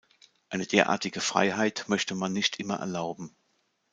Eine 0.49 0.65
derartige 0.65 1.21
Freiheit 1.21 1.85
möchte 1.87 2.15
man 2.15 2.33
nicht 2.33 2.59
immer 2.59 2.77
erlauben. 2.77 3.35